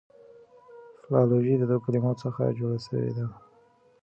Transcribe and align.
فلالوژي 1.03 1.53
د 1.57 1.63
دوو 1.69 1.83
کلمو 1.85 2.11
څخه 2.23 2.55
جوړه 2.57 2.77
سوې 2.87 3.11
ده. 3.17 3.25